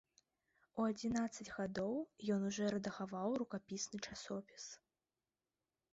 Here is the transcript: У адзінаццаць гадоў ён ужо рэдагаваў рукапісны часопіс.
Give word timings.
У 0.77 0.85
адзінаццаць 0.93 1.47
гадоў 1.57 1.93
ён 2.37 2.47
ужо 2.49 2.71
рэдагаваў 2.77 3.29
рукапісны 3.43 3.97
часопіс. 4.11 4.65